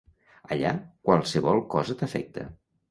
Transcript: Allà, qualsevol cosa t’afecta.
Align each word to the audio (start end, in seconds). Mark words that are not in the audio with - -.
Allà, 0.55 0.71
qualsevol 1.11 1.63
cosa 1.77 1.99
t’afecta. 2.03 2.53